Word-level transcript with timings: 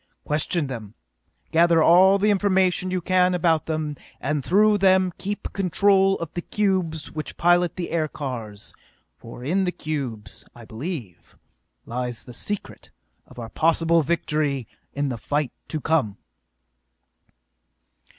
Question 0.25 0.65
them, 0.65 0.95
gather 1.51 1.83
all 1.83 2.17
the 2.17 2.31
information 2.31 2.89
you 2.89 3.01
can 3.01 3.35
about 3.35 3.67
them, 3.67 3.95
and 4.19 4.43
through 4.43 4.79
them 4.79 5.13
keep 5.19 5.53
control 5.53 6.17
of 6.17 6.33
the 6.33 6.41
cubes 6.41 7.11
which 7.11 7.37
pilot 7.37 7.75
the 7.75 7.91
aircars, 7.91 8.73
for 9.15 9.43
in 9.43 9.63
the 9.63 9.71
cubes, 9.71 10.43
I 10.55 10.65
believe, 10.65 11.37
lies 11.85 12.23
the 12.23 12.33
secret 12.33 12.89
of 13.27 13.37
our 13.37 13.49
possible 13.49 14.01
victory 14.01 14.67
in 14.91 15.09
the 15.09 15.19
fight 15.19 15.51
to 15.67 15.79
come!" 15.79 16.17